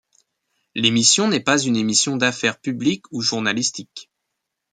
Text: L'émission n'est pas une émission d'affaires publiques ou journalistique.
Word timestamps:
L'émission 0.73 1.27
n'est 1.27 1.39
pas 1.43 1.59
une 1.59 1.75
émission 1.75 2.17
d'affaires 2.17 2.59
publiques 2.59 3.05
ou 3.11 3.21
journalistique. 3.21 4.09